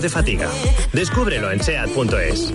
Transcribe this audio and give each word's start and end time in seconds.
de 0.00 0.08
fatiga. 0.08 0.50
Descúbrelo 0.92 1.50
en 1.50 1.62
SEAT.es. 1.62 2.52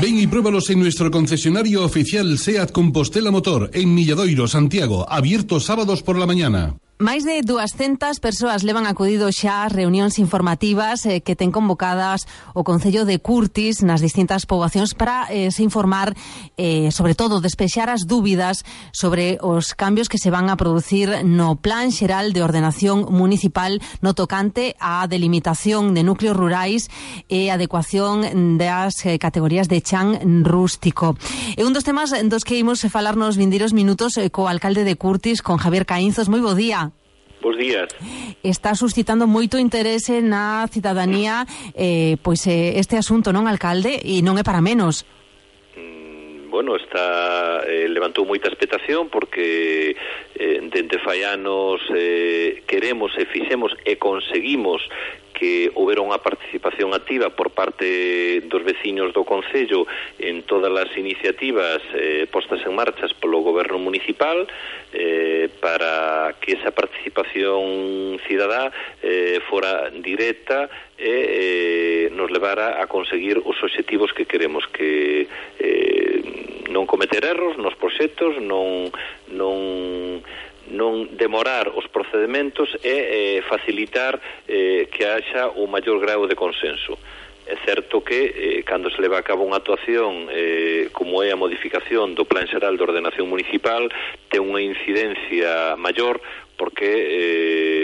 Ven 0.00 0.18
y 0.18 0.26
pruébalos 0.26 0.70
en 0.70 0.80
nuestro 0.80 1.10
concesionario 1.10 1.84
oficial 1.84 2.38
SEAT 2.38 2.72
Compostela 2.72 3.30
Motor 3.30 3.70
en 3.74 3.94
Milladoiro, 3.94 4.48
Santiago, 4.48 5.06
abierto 5.08 5.60
sábados 5.60 6.02
por 6.02 6.18
la 6.18 6.26
mañana. 6.26 6.76
Máis 6.94 7.26
de 7.26 7.42
200 7.42 8.22
persoas 8.22 8.62
levan 8.62 8.86
acudido 8.86 9.26
xa 9.34 9.66
ás 9.66 9.74
reunións 9.74 10.22
informativas 10.22 11.02
eh, 11.10 11.26
que 11.26 11.34
ten 11.34 11.50
convocadas 11.50 12.22
o 12.54 12.62
Concello 12.62 13.02
de 13.02 13.18
Curtis 13.18 13.82
nas 13.82 13.98
distintas 13.98 14.46
poboacións 14.46 14.94
para 14.94 15.26
eh, 15.26 15.50
se 15.50 15.66
informar, 15.66 16.14
eh, 16.54 16.94
sobre 16.94 17.18
todo, 17.18 17.42
despexar 17.42 17.90
as 17.90 18.06
dúbidas 18.06 18.62
sobre 18.94 19.42
os 19.42 19.74
cambios 19.74 20.06
que 20.06 20.22
se 20.22 20.30
van 20.30 20.46
a 20.46 20.54
producir 20.54 21.26
no 21.26 21.58
Plan 21.58 21.90
Xeral 21.90 22.30
de 22.30 22.46
Ordenación 22.46 23.10
Municipal 23.10 23.82
no 23.98 24.14
tocante 24.14 24.78
á 24.78 25.10
delimitación 25.10 25.98
de 25.98 26.06
núcleos 26.06 26.38
rurais 26.38 26.94
e 27.26 27.50
adecuación 27.50 28.54
das 28.54 29.02
eh, 29.02 29.18
categorías 29.18 29.66
de 29.66 29.82
chan 29.82 30.46
rústico. 30.46 31.18
E 31.58 31.66
un 31.66 31.74
dos 31.74 31.82
temas 31.82 32.14
dos 32.30 32.46
que 32.46 32.54
imos 32.54 32.86
falar 32.86 33.18
nos 33.18 33.34
vindiros 33.34 33.74
minutos 33.74 34.14
eh, 34.14 34.30
co 34.30 34.46
alcalde 34.46 34.86
de 34.86 34.94
Curtis, 34.94 35.42
con 35.42 35.58
Javier 35.58 35.90
Caínzos. 35.90 36.30
Moi 36.30 36.38
bo 36.38 36.54
día. 36.54 36.93
Bos 37.44 37.58
días. 37.58 37.88
Está 38.42 38.74
suscitando 38.74 39.28
moito 39.28 39.60
interese 39.60 40.24
na 40.24 40.64
cidadanía 40.72 41.44
eh, 41.76 42.16
pois 42.24 42.40
eh, 42.48 42.80
este 42.80 42.96
asunto, 42.96 43.36
non, 43.36 43.44
alcalde? 43.44 44.00
E 44.00 44.24
non 44.24 44.40
é 44.40 44.44
para 44.48 44.64
menos 44.64 45.04
mm, 45.76 46.48
bueno, 46.48 46.72
está 46.72 47.60
eh, 47.68 47.84
levantou 47.84 48.24
moita 48.24 48.48
expectación 48.48 49.12
porque 49.12 49.92
eh, 50.44 50.60
dende 50.68 50.98
fai 51.00 51.24
anos 51.24 51.80
eh, 51.96 52.62
queremos 52.68 53.16
e 53.16 53.24
fixemos 53.24 53.72
e 53.88 53.96
conseguimos 53.96 54.84
que 55.34 55.72
houbera 55.74 56.04
unha 56.04 56.22
participación 56.22 56.94
activa 56.94 57.34
por 57.34 57.50
parte 57.50 58.40
dos 58.46 58.62
veciños 58.62 59.10
do 59.10 59.26
Concello 59.26 59.88
en 60.22 60.46
todas 60.46 60.70
as 60.70 60.94
iniciativas 60.94 61.82
eh, 61.92 62.30
postas 62.30 62.62
en 62.62 62.72
marchas 62.78 63.10
polo 63.18 63.42
Goberno 63.42 63.82
Municipal 63.82 64.46
eh, 64.94 65.50
para 65.58 66.38
que 66.38 66.54
esa 66.54 66.70
participación 66.70 68.22
cidadá 68.30 68.70
eh, 69.02 69.42
fora 69.50 69.90
directa 69.90 70.70
e 70.94 72.06
eh, 72.06 72.14
nos 72.14 72.30
levara 72.30 72.78
a 72.78 72.86
conseguir 72.86 73.42
os 73.42 73.58
obxectivos 73.58 74.14
que 74.14 74.30
queremos 74.30 74.62
que 74.70 75.26
eh, 75.58 75.73
non 76.74 76.90
cometer 76.90 77.22
erros 77.22 77.54
nos 77.54 77.78
proxectos, 77.78 78.42
non, 78.42 78.90
non 79.30 80.18
non 80.64 81.12
demorar 81.12 81.68
os 81.68 81.84
procedementos 81.92 82.72
e 82.80 83.38
eh, 83.38 83.38
facilitar 83.44 84.16
eh, 84.48 84.88
que 84.88 85.04
haxa 85.04 85.52
o 85.60 85.68
maior 85.68 86.00
grau 86.00 86.24
de 86.26 86.34
consenso. 86.34 86.96
É 87.44 87.56
certo 87.68 88.00
que 88.00 88.32
eh, 88.32 88.62
cando 88.64 88.88
se 88.88 88.96
leva 89.04 89.20
a 89.20 89.26
cabo 89.26 89.44
unha 89.44 89.60
actuación 89.60 90.32
eh, 90.32 90.88
como 90.96 91.20
é 91.20 91.28
a 91.28 91.36
modificación 91.36 92.16
do 92.16 92.24
Plan 92.24 92.48
Xeral 92.48 92.80
de 92.80 92.84
Ordenación 92.88 93.28
Municipal 93.28 93.92
ten 94.32 94.40
unha 94.40 94.64
incidencia 94.64 95.76
maior 95.76 96.16
porque 96.56 96.88
eh, 96.88 97.83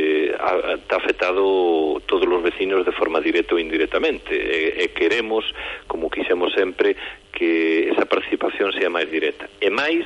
está 0.75 0.97
afectado 0.97 2.01
todos 2.07 2.27
os 2.27 2.43
vecinos 2.43 2.85
de 2.85 2.93
forma 2.93 3.21
directa 3.21 3.55
ou 3.55 3.61
indirectamente 3.61 4.33
e, 4.33 4.85
e 4.85 4.89
queremos, 4.89 5.45
como 5.87 6.11
quixemos 6.11 6.53
sempre, 6.53 6.97
que 7.33 7.89
esa 7.93 8.07
participación 8.07 8.73
sea 8.73 8.91
máis 8.91 9.09
directa. 9.11 9.49
E 9.61 9.69
máis, 9.71 10.05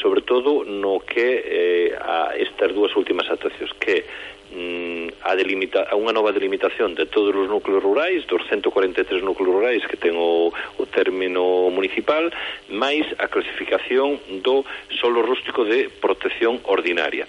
sobre 0.00 0.22
todo, 0.22 0.64
no 0.64 1.00
que 1.04 1.28
eh, 1.44 1.88
a 2.00 2.34
estas 2.36 2.72
dúas 2.72 2.96
últimas 2.96 3.28
actuacións, 3.30 3.72
que 3.78 4.04
mm, 4.52 5.24
a, 5.24 5.36
delimita, 5.36 5.86
a 5.88 5.94
unha 5.96 6.12
nova 6.12 6.32
delimitación 6.32 6.96
de 6.96 7.06
todos 7.06 7.36
os 7.36 7.48
núcleos 7.48 7.82
rurais, 7.84 8.24
dos 8.26 8.42
143 8.48 9.22
núcleos 9.22 9.52
rurais 9.52 9.82
que 9.86 10.00
ten 10.00 10.16
o, 10.16 10.50
o 10.50 10.84
término 10.88 11.68
municipal, 11.70 12.32
máis 12.72 13.04
a 13.20 13.28
clasificación 13.28 14.20
do 14.40 14.64
solo 15.00 15.20
rústico 15.20 15.64
de 15.64 15.92
protección 16.00 16.60
ordinaria. 16.64 17.28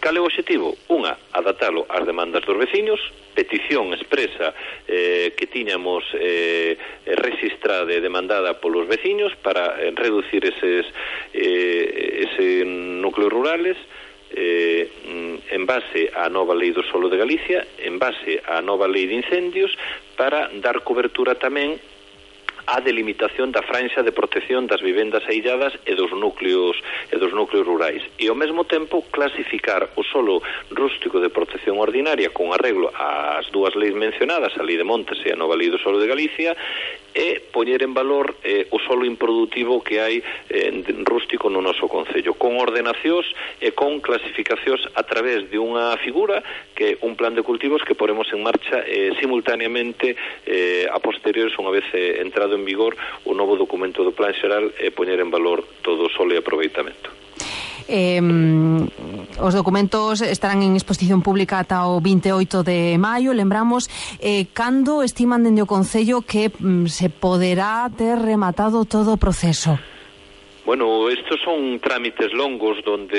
Cal 0.00 0.16
é 0.16 0.20
o 0.20 0.24
objetivo? 0.24 0.72
Unha, 0.88 1.12
adaptalo 1.36 1.84
ás 1.92 2.08
demandas 2.08 2.40
dos 2.48 2.56
veciños, 2.56 2.96
petición 3.36 3.92
expresa 3.92 4.56
eh, 4.88 5.36
que 5.36 5.44
tiñamos 5.44 6.00
eh, 6.16 6.72
registrada 7.20 7.92
e 7.92 8.00
demandada 8.00 8.56
polos 8.64 8.88
veciños 8.88 9.36
para 9.44 9.76
eh, 9.76 9.92
reducir 9.92 10.40
eses, 10.40 10.88
eh, 11.36 12.24
ese 12.24 12.64
núcleos 12.64 13.28
rurales, 13.28 13.76
eh, 14.32 14.88
en 15.52 15.68
base 15.68 16.08
á 16.16 16.32
nova 16.32 16.56
lei 16.56 16.72
do 16.72 16.80
solo 16.88 17.12
de 17.12 17.20
Galicia, 17.20 17.60
en 17.84 18.00
base 18.00 18.40
á 18.48 18.64
nova 18.64 18.88
lei 18.88 19.04
de 19.04 19.20
incendios, 19.20 19.76
para 20.16 20.48
dar 20.64 20.80
cobertura 20.80 21.36
tamén 21.36 21.76
a 22.66 22.80
delimitación 22.80 23.52
da 23.52 23.62
franxa 23.62 24.02
de 24.02 24.12
protección 24.12 24.66
das 24.66 24.80
vivendas 24.80 25.24
ailladas 25.28 25.72
e 25.86 25.94
dos 25.94 26.12
núcleos 26.12 26.76
e 27.10 27.16
dos 27.16 27.32
núcleos 27.32 27.66
rurais. 27.66 28.02
E 28.18 28.28
ao 28.28 28.36
mesmo 28.36 28.64
tempo 28.64 29.04
clasificar 29.10 29.88
o 29.96 30.02
solo 30.02 30.42
rústico 30.70 31.20
de 31.20 31.30
protección 31.30 31.78
ordinaria 31.78 32.30
con 32.30 32.52
arreglo 32.52 32.92
ás 32.94 33.46
dúas 33.52 33.74
leis 33.74 33.94
mencionadas, 33.94 34.56
a 34.58 34.62
Lei 34.62 34.76
de 34.76 34.84
Montes 34.84 35.18
e 35.24 35.32
a 35.32 35.36
Nova 35.36 35.56
Lei 35.56 35.70
do 35.70 35.78
Solo 35.78 36.00
de 36.00 36.08
Galicia 36.08 36.56
e 37.14 37.42
poñer 37.50 37.82
en 37.82 37.94
valor 37.94 38.36
eh, 38.44 38.66
o 38.70 38.78
solo 38.78 39.04
improductivo 39.04 39.82
que 39.82 40.00
hai 40.00 40.22
eh, 40.48 40.70
rústico 41.04 41.50
no 41.50 41.60
noso 41.60 41.90
Concello, 41.90 42.34
con 42.34 42.56
ordenacións 42.58 43.26
e 43.58 43.74
con 43.74 43.98
clasificacións 43.98 44.86
a 44.94 45.02
través 45.02 45.50
de 45.50 45.58
unha 45.58 45.94
figura 45.98 46.42
que 46.74 46.98
un 47.02 47.18
plan 47.18 47.34
de 47.34 47.42
cultivos 47.42 47.82
que 47.82 47.98
poremos 47.98 48.30
en 48.32 48.42
marcha 48.42 48.82
eh, 48.86 49.12
simultaneamente 49.18 50.14
eh, 50.46 50.86
a 50.86 50.98
posteriores, 51.02 51.56
unha 51.58 51.74
vez 51.74 51.86
eh, 51.92 52.22
entrado 52.22 52.54
en 52.54 52.64
vigor 52.64 52.94
o 53.26 53.34
novo 53.34 53.58
documento 53.58 54.06
do 54.06 54.14
plan 54.14 54.32
xeral 54.36 54.70
e 54.78 54.88
eh, 54.88 54.90
poñer 54.94 55.18
en 55.18 55.30
valor 55.30 55.66
todo 55.82 56.06
o 56.06 56.12
solo 56.14 56.32
e 56.34 56.38
aproveitamento. 56.38 57.10
Eh, 57.90 58.22
Os 59.40 59.56
documentos 59.56 60.20
estarán 60.20 60.60
en 60.60 60.76
exposición 60.76 61.24
pública 61.24 61.64
ata 61.64 61.88
o 61.88 61.98
28 61.98 62.60
de 62.60 63.00
maio, 63.00 63.32
lembramos, 63.32 63.88
eh, 64.20 64.52
cando 64.52 65.00
estiman 65.00 65.40
dende 65.40 65.64
o 65.64 65.70
Concello 65.70 66.20
que 66.20 66.52
mm, 66.52 66.92
se 66.92 67.08
poderá 67.08 67.88
ter 67.88 68.20
rematado 68.20 68.84
todo 68.84 69.16
o 69.16 69.20
proceso? 69.20 69.80
Bueno, 70.64 71.08
estos 71.08 71.40
son 71.40 71.80
trámites 71.80 72.32
longos 72.34 72.84
donde 72.84 73.16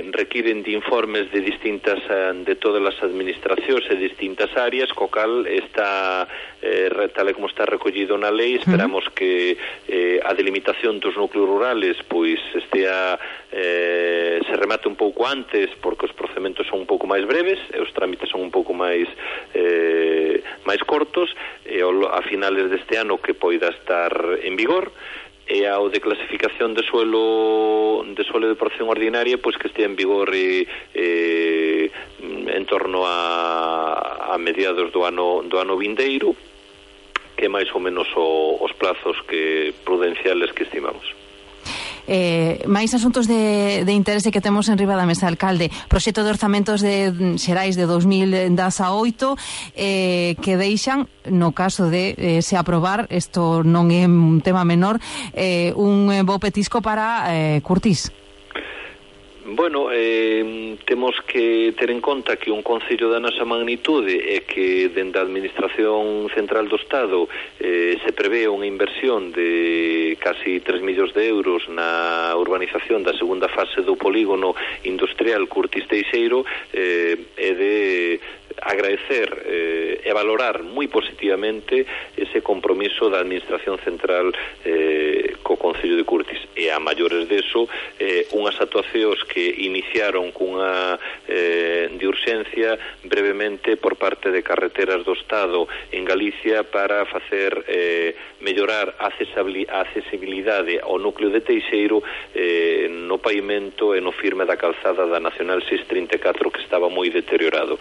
eh, 0.00 0.10
requiren 0.12 0.62
de 0.62 0.72
informes 0.72 1.30
de 1.30 1.40
distintas 1.42 1.98
eh, 2.08 2.32
de 2.44 2.56
todas 2.56 2.82
as 2.82 3.02
administracións 3.04 3.84
e 3.92 3.96
distintas 4.00 4.48
áreas, 4.56 4.88
co 4.96 5.12
cal 5.12 5.44
está 5.44 6.24
eh, 6.64 6.88
tal 7.12 7.28
como 7.36 7.52
está 7.52 7.68
recollido 7.68 8.16
na 8.16 8.32
lei, 8.32 8.56
esperamos 8.56 9.04
uh 9.04 9.10
-huh. 9.12 9.14
que 9.14 9.32
eh, 9.92 10.20
a 10.24 10.32
delimitación 10.32 10.98
dos 11.04 11.14
núcleos 11.20 11.44
rurales 11.44 12.00
pois 12.08 12.40
estea 12.56 13.20
eh, 13.52 14.40
se 14.48 14.54
remate 14.56 14.88
un 14.88 14.96
pouco 14.96 15.28
antes 15.28 15.68
porque 15.84 16.08
os 16.08 16.16
procedementos 16.16 16.66
son 16.66 16.80
un 16.80 16.88
pouco 16.88 17.04
máis 17.04 17.28
breves 17.28 17.60
e 17.76 17.78
os 17.78 17.92
trámites 17.92 18.32
son 18.32 18.40
un 18.40 18.50
pouco 18.50 18.72
máis 18.72 19.04
eh, 19.52 20.40
máis 20.64 20.80
cortos 20.88 21.28
e 21.68 21.84
ao, 21.84 22.08
a 22.08 22.24
finales 22.24 22.72
deste 22.72 22.96
ano 22.96 23.20
que 23.20 23.36
poida 23.36 23.68
estar 23.68 24.12
en 24.40 24.56
vigor 24.56 24.90
e 25.48 25.64
ao 25.64 25.88
de 25.88 26.00
clasificación 26.00 26.76
de 26.76 26.84
suelo 26.84 28.04
de 28.04 28.22
suelo 28.24 28.48
de 28.48 28.54
porción 28.54 28.88
ordinaria 28.88 29.40
pois 29.40 29.56
que 29.56 29.68
estea 29.68 29.88
en 29.88 29.96
vigor 29.96 30.28
e, 30.36 30.68
e, 30.92 31.90
en 32.20 32.64
torno 32.68 33.08
a, 33.08 34.28
a 34.28 34.36
mediados 34.36 34.92
do 34.92 35.08
ano 35.08 35.40
do 35.48 35.56
ano 35.56 35.80
vindeiro 35.80 36.36
que 37.38 37.48
máis 37.48 37.72
ou 37.72 37.80
menos 37.80 38.10
o, 38.12 38.60
os 38.60 38.72
plazos 38.76 39.16
que 39.30 39.72
prudenciales 39.86 40.52
que 40.52 40.66
estimamos. 40.66 41.06
Eh, 42.08 42.64
máis 42.64 42.96
asuntos 42.96 43.28
de, 43.28 43.84
de 43.84 43.92
interese 43.92 44.32
que 44.32 44.40
temos 44.40 44.72
en 44.72 44.80
riba 44.80 44.96
da 44.96 45.04
mesa, 45.04 45.28
alcalde. 45.28 45.68
Proxecto 45.92 46.24
de 46.24 46.32
orzamentos 46.32 46.80
de 46.80 47.12
mm, 47.12 47.36
xerais 47.36 47.76
de 47.76 47.84
2018 47.84 49.36
eh, 49.76 50.32
que 50.40 50.56
deixan, 50.56 51.04
no 51.28 51.52
caso 51.52 51.92
de 51.92 52.16
eh, 52.16 52.40
se 52.40 52.56
aprobar, 52.56 53.04
isto 53.12 53.60
non 53.60 53.92
é 53.92 54.08
un 54.08 54.40
tema 54.40 54.64
menor, 54.64 54.96
eh, 55.36 55.76
un 55.76 56.08
eh, 56.08 56.24
bo 56.24 56.40
petisco 56.40 56.80
para 56.80 57.28
eh, 57.28 57.60
Curtis. 57.60 58.08
Bueno, 59.58 59.88
eh, 59.92 60.76
temos 60.84 61.16
que 61.26 61.74
ter 61.76 61.90
en 61.90 62.00
conta 62.00 62.36
que 62.36 62.52
un 62.52 62.62
Concello 62.62 63.10
da 63.10 63.18
nosa 63.18 63.42
magnitude 63.42 64.22
é 64.22 64.46
que 64.46 64.86
dende 64.86 65.18
a 65.18 65.26
Administración 65.26 66.30
Central 66.30 66.70
do 66.70 66.78
Estado 66.78 67.26
eh, 67.58 67.98
se 67.98 68.14
prevé 68.14 68.46
unha 68.46 68.70
inversión 68.70 69.34
de 69.34 70.14
casi 70.22 70.62
3 70.62 70.78
millóns 70.86 71.10
de 71.10 71.26
euros 71.26 71.66
na 71.74 72.38
urbanización 72.38 73.02
da 73.02 73.18
segunda 73.18 73.50
fase 73.50 73.82
do 73.82 73.98
polígono 73.98 74.54
industrial 74.86 75.50
Curtis 75.50 75.90
Teixeiro 75.90 76.46
eh, 76.70 77.18
é 77.34 77.50
de 77.50 77.74
agradecer 78.62 79.28
eh, 79.46 80.00
e 80.04 80.10
valorar 80.12 80.62
moi 80.62 80.88
positivamente 80.88 81.86
ese 82.16 82.40
compromiso 82.40 83.08
da 83.08 83.20
Administración 83.20 83.78
Central 83.84 84.32
eh, 84.64 85.36
co 85.42 85.56
Concello 85.56 85.96
de 85.96 86.04
Curtis 86.04 86.40
e 86.54 86.70
a 86.70 86.78
maiores 86.78 87.28
deso 87.28 87.68
eh, 87.98 88.26
unhas 88.34 88.58
actuacións 88.60 89.22
que 89.26 89.62
iniciaron 89.64 90.30
cunha 90.32 90.98
eh, 91.28 91.88
de 91.92 92.04
urxencia 92.06 92.78
brevemente 93.04 93.76
por 93.76 93.96
parte 93.96 94.30
de 94.30 94.42
carreteras 94.42 95.04
do 95.04 95.14
Estado 95.14 95.68
en 95.92 96.04
Galicia 96.04 96.64
para 96.64 97.06
facer 97.06 97.64
eh, 97.68 98.14
mellorar 98.40 98.94
a 98.98 99.10
accesibilidade 99.10 100.78
ao 100.82 100.98
núcleo 100.98 101.30
de 101.30 101.40
Teixeiro 101.40 102.02
eh, 102.34 102.86
no 102.90 103.18
pavimento 103.18 103.94
e 103.94 104.00
no 104.00 104.12
firme 104.12 104.44
da 104.44 104.56
calzada 104.56 105.06
da 105.06 105.20
Nacional 105.20 105.60
634 105.62 106.50
que 106.50 106.62
estaba 106.62 106.88
moi 106.88 107.10
deteriorado 107.10 107.78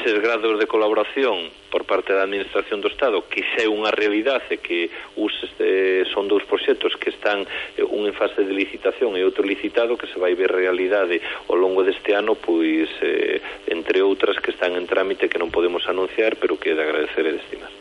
eses 0.00 0.20
grados 0.22 0.58
de 0.58 0.66
colaboración 0.66 1.50
por 1.70 1.84
parte 1.84 2.12
da 2.12 2.22
Administración 2.22 2.80
do 2.80 2.88
Estado 2.88 3.28
que 3.28 3.44
xa 3.44 3.64
é 3.64 3.68
unha 3.68 3.92
realidade 3.92 4.56
que 4.58 4.88
us, 5.20 5.32
eh, 5.60 6.08
son 6.08 6.24
dous 6.24 6.42
proxectos 6.48 6.96
que 6.96 7.12
están 7.12 7.44
eh, 7.76 7.84
un 7.84 8.08
en 8.08 8.16
fase 8.16 8.42
de 8.42 8.52
licitación 8.56 9.12
e 9.16 9.22
outro 9.22 9.44
licitado 9.44 10.00
que 10.00 10.08
se 10.08 10.16
vai 10.16 10.32
ver 10.32 10.48
realidade 10.48 11.20
ao 11.52 11.56
longo 11.60 11.84
deste 11.84 12.16
ano 12.16 12.32
pois 12.32 12.88
eh, 13.04 13.44
entre 13.68 14.00
outras 14.00 14.40
que 14.40 14.56
están 14.56 14.72
en 14.74 14.88
trámite 14.88 15.28
que 15.28 15.38
non 15.38 15.52
podemos 15.52 15.84
anunciar 15.84 16.40
pero 16.40 16.56
que 16.56 16.72
é 16.72 16.74
de 16.74 16.82
agradecer 16.82 17.24
e 17.28 17.36
de 17.36 17.40
estimar. 17.44 17.79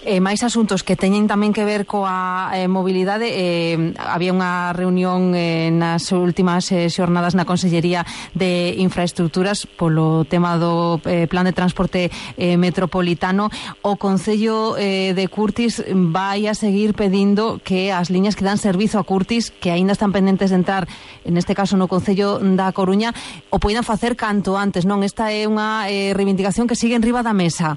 Eh, 0.00 0.16
máis 0.16 0.40
asuntos 0.40 0.80
que 0.80 0.96
teñen 0.96 1.28
tamén 1.28 1.52
que 1.52 1.60
ver 1.60 1.84
coa 1.84 2.48
eh, 2.56 2.72
mobilidade 2.72 3.28
eh, 3.36 3.92
había 4.00 4.32
unha 4.32 4.72
reunión 4.72 5.36
eh, 5.36 5.68
nas 5.68 6.08
últimas 6.16 6.72
eh, 6.72 6.88
xornadas 6.88 7.36
na 7.36 7.44
Consellería 7.44 8.08
de 8.32 8.80
Infraestructuras 8.80 9.68
polo 9.68 10.24
tema 10.24 10.56
do 10.56 11.04
eh, 11.04 11.28
plan 11.28 11.44
de 11.44 11.52
transporte 11.52 12.08
eh, 12.40 12.56
metropolitano. 12.56 13.52
O 13.84 14.00
Concello 14.00 14.80
eh, 14.80 15.12
de 15.12 15.28
Curtis 15.28 15.84
vai 15.84 16.48
a 16.48 16.56
seguir 16.56 16.96
pedindo 16.96 17.60
que 17.60 17.92
as 17.92 18.08
liñas 18.08 18.40
que 18.40 18.48
dan 18.48 18.56
servizo 18.56 18.96
a 18.96 19.04
Curtis 19.04 19.52
que 19.52 19.68
aínda 19.68 19.92
están 19.92 20.16
pendentes 20.16 20.48
de 20.48 20.64
entrar 20.64 20.88
en 21.28 21.36
este 21.36 21.52
caso 21.52 21.76
no 21.76 21.92
Concello 21.92 22.40
da 22.40 22.72
Coruña 22.72 23.12
o 23.52 23.60
poidan 23.60 23.84
facer 23.84 24.16
canto 24.16 24.56
antes 24.56 24.88
non? 24.88 25.04
Esta 25.04 25.28
é 25.28 25.44
unha 25.44 25.92
eh, 25.92 26.16
reivindicación 26.16 26.64
que 26.64 26.72
sigue 26.72 26.96
en 26.96 27.04
riba 27.04 27.20
da 27.20 27.36
mesa. 27.36 27.76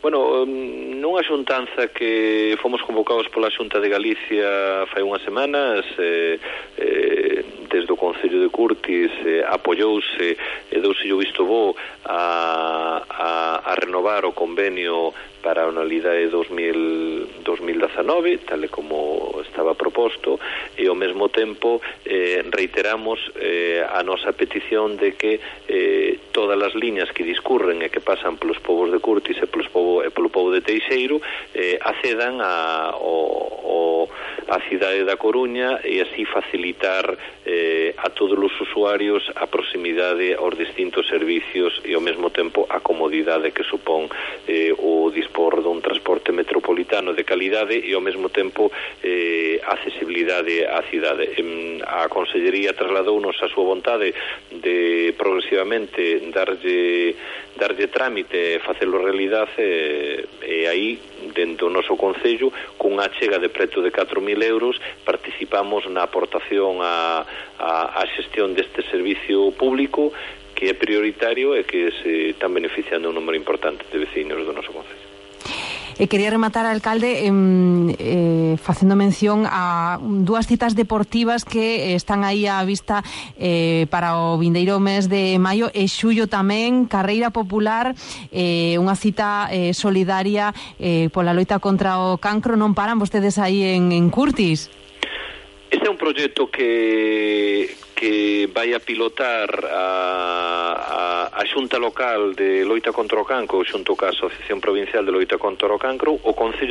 Bueno, 0.00 0.46
nunha 0.46 1.26
xuntanza 1.26 1.90
que 1.90 2.54
fomos 2.62 2.80
convocados 2.82 3.26
pola 3.34 3.50
Xunta 3.50 3.82
de 3.82 3.90
Galicia 3.90 4.86
fai 4.94 5.02
unhas 5.02 5.26
semanas, 5.26 5.82
eh, 5.98 6.38
eh, 6.78 7.42
desde 7.66 7.90
o 7.90 7.98
Concello 7.98 8.38
de 8.38 8.48
Curtis 8.48 9.10
eh, 9.26 9.42
apoiouse 9.42 10.38
e 10.70 10.76
eh, 10.76 10.78
douse 10.78 11.02
o 11.10 11.18
visto 11.18 11.42
bo 11.42 11.74
a, 12.06 13.02
a, 13.10 13.30
a 13.58 13.72
renovar 13.74 14.22
o 14.22 14.32
convenio 14.38 15.10
para 15.42 15.66
a 15.66 15.68
anualidade 15.68 16.30
2000 16.30 17.37
2019, 17.48 18.44
tal 18.44 18.60
e 18.60 18.68
como 18.68 19.40
estaba 19.40 19.72
proposto, 19.72 20.36
e 20.76 20.84
ao 20.84 20.94
mesmo 20.94 21.32
tempo 21.32 21.80
eh, 22.04 22.44
reiteramos 22.52 23.16
eh, 23.40 23.80
a 23.80 24.04
nosa 24.04 24.36
petición 24.36 25.00
de 25.00 25.16
que 25.16 25.40
eh, 25.64 26.20
todas 26.36 26.60
as 26.60 26.76
liñas 26.76 27.08
que 27.16 27.24
discurren 27.24 27.80
e 27.80 27.88
que 27.88 28.04
pasan 28.04 28.36
pelos 28.36 28.60
povos 28.60 28.92
de 28.92 29.00
Curtis 29.00 29.40
e, 29.40 29.48
pelos 29.48 29.72
povo, 29.72 30.04
e 30.04 30.12
polo 30.12 30.28
povo 30.28 30.52
de 30.52 30.60
Teixeiro 30.60 31.24
eh, 31.56 31.80
acedan 31.80 32.44
a, 32.44 32.92
o, 33.00 33.16
o, 33.64 33.76
a 34.52 34.60
cidade 34.68 35.08
da 35.08 35.16
Coruña 35.16 35.80
e 35.80 36.04
así 36.04 36.28
facilitar 36.28 37.16
eh, 37.48 37.96
a 37.96 38.12
todos 38.12 38.36
os 38.36 38.52
usuarios 38.60 39.24
a 39.34 39.48
proximidade 39.48 40.36
aos 40.36 40.52
distintos 40.52 41.08
servicios 41.08 41.80
e 41.88 41.96
ao 41.96 42.04
mesmo 42.04 42.28
tempo 42.28 42.68
a 42.68 42.84
comodidade 42.84 43.56
que 43.56 43.64
supón 43.64 44.12
eh, 44.44 44.76
o 44.76 45.08
dispor 45.08 45.64
dun 45.64 45.80
transporte 45.80 46.30
metropolitano 46.30 47.16
de 47.16 47.24
calidad 47.24 47.37
calidade 47.38 47.78
e 47.78 47.94
ao 47.94 48.00
mesmo 48.00 48.28
tempo 48.28 48.72
eh, 49.02 49.62
accesibilidade 49.62 50.66
á 50.66 50.82
cidade. 50.90 51.38
Em, 51.38 51.78
a 51.86 52.10
Consellería 52.10 52.74
trasladounos 52.74 53.38
a 53.38 53.48
súa 53.48 53.78
vontade 53.78 54.10
de 54.50 55.14
progresivamente 55.14 56.18
darlle, 56.34 57.14
darlle 57.54 57.86
trámite 57.86 58.58
e 58.58 58.58
facelo 58.58 58.98
realidade 58.98 59.54
eh, 59.58 60.26
e 60.42 60.66
aí 60.66 60.98
dentro 61.30 61.70
do 61.70 61.78
noso 61.78 61.94
Concello 61.94 62.50
cunha 62.74 63.06
chega 63.14 63.38
de 63.38 63.54
preto 63.54 63.78
de 63.78 63.94
4.000 63.94 64.42
euros 64.42 64.74
participamos 65.06 65.86
na 65.86 66.02
aportación 66.10 66.82
a, 66.82 67.22
a, 67.58 68.02
a 68.02 68.04
xestión 68.18 68.58
deste 68.58 68.82
servicio 68.90 69.54
público 69.54 70.10
que 70.58 70.66
é 70.66 70.74
prioritario 70.74 71.54
e 71.54 71.62
que 71.62 71.94
se 72.02 72.34
están 72.34 72.50
beneficiando 72.50 73.14
un 73.14 73.14
número 73.14 73.38
importante 73.38 73.86
de 73.86 74.02
vecinos 74.02 74.42
do 74.42 74.50
noso 74.50 74.74
Concello. 74.74 75.07
E 75.98 76.06
quería 76.06 76.30
rematar, 76.30 76.62
alcalde, 76.62 77.26
em, 77.26 77.90
eh, 77.98 78.54
facendo 78.62 78.94
mención 78.94 79.50
a 79.50 79.98
dúas 79.98 80.46
citas 80.46 80.78
deportivas 80.78 81.42
que 81.42 81.90
eh, 81.90 81.98
están 81.98 82.22
aí 82.22 82.46
á 82.46 82.62
vista 82.62 83.02
eh, 83.34 83.90
para 83.90 84.14
o 84.14 84.38
vindeiro 84.38 84.78
mes 84.78 85.10
de 85.10 85.42
maio 85.42 85.74
e 85.74 85.90
xullo 85.90 86.30
tamén, 86.30 86.86
Carreira 86.86 87.34
Popular, 87.34 87.98
eh, 88.30 88.78
unha 88.78 88.94
cita 88.94 89.50
eh, 89.50 89.74
solidaria 89.74 90.54
eh, 90.78 91.10
pola 91.10 91.34
loita 91.34 91.58
contra 91.58 91.98
o 91.98 92.14
cancro. 92.22 92.54
Non 92.54 92.78
paran 92.78 93.02
vostedes 93.02 93.34
aí 93.42 93.66
en, 93.74 93.90
en 93.90 94.06
Curtis? 94.14 94.70
Este 95.70 95.86
é 95.86 95.90
un 95.90 95.96
proxecto 95.96 96.48
que 96.48 97.68
que 97.98 98.46
vai 98.54 98.72
a 98.74 98.78
pilotar 98.78 99.50
a, 99.66 101.30
a, 101.34 101.42
a 101.42 101.42
local 101.82 102.32
de 102.32 102.62
loita 102.62 102.92
contra 102.92 103.18
o 103.18 103.26
cancro 103.26 103.66
xunto 103.66 103.98
Asociación 104.14 104.62
Provincial 104.62 105.02
de 105.02 105.10
Loita 105.10 105.34
contra 105.34 105.66
o 105.74 105.82
Cancro 105.82 106.14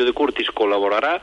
de 0.07 0.15
Curtis 0.15 0.47
colaborará 0.55 1.19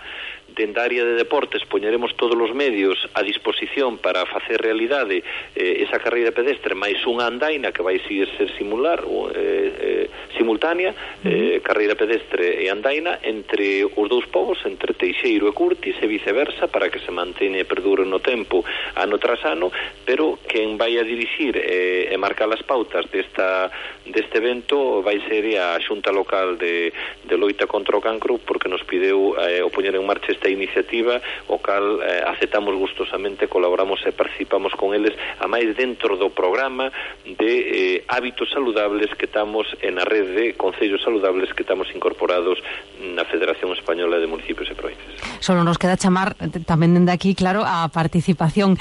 dende 0.55 0.81
a 0.81 0.85
área 0.85 1.05
de 1.05 1.15
deportes 1.15 1.65
poñeremos 1.67 2.15
todos 2.15 2.39
os 2.39 2.55
medios 2.55 2.97
a 3.15 3.23
disposición 3.23 3.99
para 3.99 4.27
facer 4.27 4.63
realidade 4.63 5.23
eh, 5.55 5.83
esa 5.83 5.99
carreira 5.99 6.31
pedestre 6.31 6.79
máis 6.79 6.99
unha 7.07 7.27
andaina 7.27 7.75
que 7.75 7.83
vai 7.83 7.99
seguir 8.07 8.31
ser 8.39 8.51
simular 8.55 9.03
ou, 9.03 9.31
eh, 9.35 10.07
eh, 10.07 10.07
simultánea 10.39 10.95
eh, 11.27 11.59
carreira 11.63 11.99
pedestre 11.99 12.63
e 12.63 12.71
andaina 12.71 13.19
entre 13.23 13.83
os 13.85 14.07
dous 14.09 14.27
povos, 14.31 14.59
entre 14.67 14.95
Teixeiro 14.95 15.51
e 15.51 15.53
Curtis 15.53 15.99
e 15.99 16.07
viceversa 16.07 16.71
para 16.71 16.91
que 16.91 17.03
se 17.03 17.11
mantene 17.11 17.63
e 17.63 17.69
perdure 17.69 18.07
no 18.07 18.23
tempo 18.23 18.63
ano 18.95 19.19
tras 19.19 19.43
ano 19.45 19.75
pero 20.07 20.39
quen 20.47 20.79
vai 20.79 20.99
a 20.99 21.05
dirixir 21.05 21.59
eh, 21.59 22.13
e 22.13 22.17
marcar 22.17 22.51
as 22.53 22.63
pautas 22.63 23.11
desta, 23.11 23.71
deste 24.07 24.39
evento 24.39 25.03
vai 25.03 25.19
ser 25.27 25.45
a 25.59 25.79
xunta 25.83 26.15
local 26.15 26.57
de, 26.57 26.93
de 27.27 27.37
loita 27.37 27.67
contra 27.67 27.99
o 27.99 28.05
cancro 28.05 28.39
porque 28.39 28.69
nos 28.69 28.83
pideu 28.87 29.35
eh, 29.39 29.63
o 29.63 29.71
poñer 29.71 29.95
en 29.97 30.07
marcha 30.07 30.31
este 30.31 30.44
esta 30.45 30.51
iniciativa 30.51 31.21
o 31.49 31.59
cal 31.59 32.01
eh, 32.03 32.23
aceptamos 32.29 32.77
gustosamente, 32.77 33.49
colaboramos 33.49 34.05
e 34.05 34.13
participamos 34.13 34.77
con 34.77 34.93
eles, 34.93 35.17
a 35.41 35.49
máis 35.49 35.73
dentro 35.73 36.21
do 36.21 36.29
programa 36.29 36.93
de 37.25 38.05
eh, 38.05 38.05
hábitos 38.13 38.53
saludables 38.53 39.09
que 39.17 39.25
estamos 39.25 39.65
en 39.81 39.97
a 39.97 40.05
red 40.05 40.37
de 40.37 40.53
concellos 40.53 41.01
saludables 41.01 41.49
que 41.57 41.65
estamos 41.65 41.89
incorporados 41.97 42.61
na 43.01 43.25
Federación 43.25 43.73
Española 43.73 44.21
de 44.21 44.29
Municipios 44.29 44.69
e 44.69 44.77
Provincias. 44.77 45.17
Solo 45.41 45.65
nos 45.65 45.81
queda 45.81 45.97
chamar 45.97 46.37
eh, 46.45 46.53
tamén 46.61 46.93
dende 46.93 47.17
aquí, 47.17 47.33
claro, 47.33 47.65
a 47.65 47.89
participación. 47.89 48.77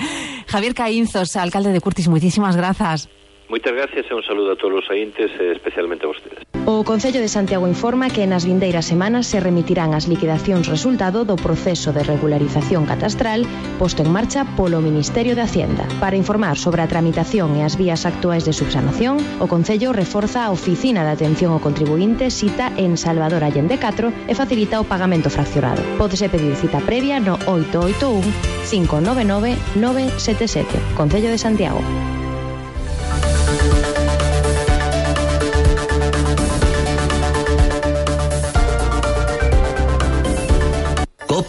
Javier 0.52 0.76
Caínzos, 0.76 1.40
alcalde 1.40 1.72
de 1.72 1.80
Curtis, 1.80 2.12
moitísimas 2.12 2.60
grazas. 2.60 3.08
Moitas 3.54 3.72
gracias 3.72 4.10
e 4.10 4.14
un 4.16 4.24
saludo 4.24 4.54
a 4.54 4.56
todos 4.56 4.82
os 4.82 4.90
aintes, 4.90 5.30
especialmente 5.38 6.06
a 6.06 6.10
vostedes. 6.10 6.42
O 6.66 6.82
Concello 6.82 7.22
de 7.22 7.30
Santiago 7.30 7.70
informa 7.70 8.10
que 8.10 8.26
nas 8.26 8.50
vindeiras 8.50 8.90
semanas 8.90 9.30
se 9.30 9.38
remitirán 9.38 9.94
as 9.94 10.10
liquidacións 10.10 10.66
resultado 10.66 11.22
do 11.22 11.38
proceso 11.38 11.94
de 11.94 12.02
regularización 12.02 12.90
catastral 12.90 13.46
posto 13.78 14.02
en 14.02 14.10
marcha 14.10 14.42
polo 14.58 14.82
Ministerio 14.82 15.38
de 15.38 15.46
Hacienda. 15.46 15.86
Para 16.02 16.18
informar 16.18 16.58
sobre 16.58 16.82
a 16.82 16.90
tramitación 16.90 17.54
e 17.54 17.62
as 17.62 17.78
vías 17.78 18.10
actuais 18.10 18.42
de 18.42 18.58
subsanación, 18.58 19.22
o 19.38 19.46
Concello 19.46 19.94
reforza 19.94 20.50
a 20.50 20.50
Oficina 20.50 21.06
de 21.06 21.14
Atención 21.14 21.54
ao 21.54 21.62
Contribuinte 21.62 22.34
cita 22.34 22.74
en 22.74 22.98
Salvador 22.98 23.46
Allende 23.46 23.78
4 23.78 24.10
e 24.26 24.34
facilita 24.34 24.82
o 24.82 24.90
pagamento 24.90 25.30
fraccionado. 25.30 25.86
Pódese 26.02 26.26
pedir 26.26 26.58
cita 26.58 26.82
previa 26.82 27.22
no 27.22 27.38
881 27.46 28.26
599 28.66 29.78
977, 29.78 30.98
Concello 30.98 31.30
de 31.30 31.38
Santiago. 31.38 31.86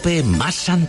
Cope 0.05 0.21
más 0.21 0.53
Santiago. 0.53 0.85